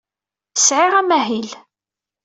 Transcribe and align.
Sɛiɣ 0.57 0.93
amahil. 1.01 1.49